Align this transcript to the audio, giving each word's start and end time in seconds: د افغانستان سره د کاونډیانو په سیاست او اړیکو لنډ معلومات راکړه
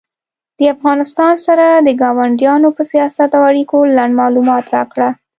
د 0.57 0.59
افغانستان 0.75 1.33
سره 1.47 1.65
د 1.87 1.89
کاونډیانو 2.01 2.67
په 2.77 2.83
سیاست 2.91 3.29
او 3.37 3.43
اړیکو 3.51 3.77
لنډ 3.97 4.13
معلومات 4.21 4.65
راکړه 4.75 5.09